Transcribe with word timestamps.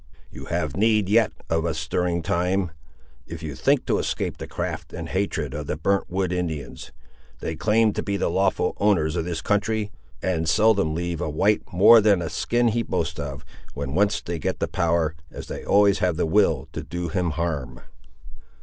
You 0.31 0.45
have 0.45 0.75
need, 0.75 1.07
yet, 1.09 1.31
of 1.47 1.63
a 1.63 1.75
stirring 1.75 2.23
time, 2.23 2.71
if 3.27 3.43
you 3.43 3.53
think 3.53 3.85
to 3.85 3.99
escape 3.99 4.37
the 4.37 4.47
craft 4.47 4.93
and 4.93 5.07
hatred 5.09 5.53
of 5.53 5.67
the 5.67 5.77
burnt 5.77 6.09
wood 6.09 6.33
Indians. 6.33 6.91
They 7.39 7.55
claim 7.55 7.93
to 7.93 8.01
be 8.01 8.17
the 8.17 8.27
lawful 8.27 8.73
owners 8.79 9.15
of 9.15 9.25
this 9.25 9.43
country, 9.43 9.91
and 10.19 10.49
seldom 10.49 10.95
leave 10.95 11.21
a 11.21 11.29
white 11.29 11.61
more 11.71 12.01
than 12.01 12.17
the 12.17 12.31
skin 12.31 12.69
he 12.69 12.81
boasts 12.81 13.19
of, 13.19 13.45
when 13.75 13.93
once 13.93 14.21
they 14.21 14.39
get 14.39 14.59
the 14.59 14.67
power, 14.67 15.15
as 15.29 15.45
they 15.45 15.63
always 15.63 15.99
have 15.99 16.17
the 16.17 16.25
will, 16.25 16.67
to 16.73 16.81
do 16.81 17.09
him 17.09 17.29
harm." 17.37 17.81